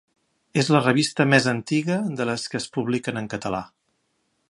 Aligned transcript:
És 0.61 0.69
la 0.75 0.81
revista 0.85 1.27
més 1.35 1.47
antiga 1.53 1.99
de 2.21 2.27
les 2.31 2.49
que 2.53 2.61
es 2.65 2.69
publiquen 2.79 3.23
en 3.25 3.33
català. 3.37 3.65